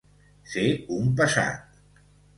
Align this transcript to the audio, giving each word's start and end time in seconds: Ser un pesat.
Ser 0.53 0.63
un 0.95 1.13
pesat. 1.21 1.79